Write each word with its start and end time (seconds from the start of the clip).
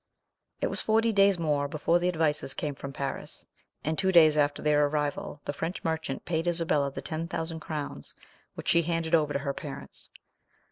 It 0.61 0.65
was 0.71 0.81
forty 0.81 1.13
days 1.13 1.37
more 1.37 1.67
before 1.67 1.99
the 1.99 2.07
advices 2.07 2.55
came 2.55 2.73
from 2.73 2.91
Paris, 2.91 3.45
and 3.83 3.99
two 3.99 4.11
days 4.11 4.35
after 4.35 4.59
their 4.63 4.87
arrival 4.87 5.41
the 5.45 5.53
French 5.53 5.83
merchant 5.83 6.25
paid 6.25 6.47
Isabella 6.47 6.89
the 6.91 7.03
ten 7.03 7.27
thousand 7.27 7.59
crowns, 7.59 8.15
which 8.55 8.67
she 8.69 8.81
handed 8.81 9.13
over 9.13 9.31
to 9.33 9.37
her 9.45 9.53
parents. 9.53 10.09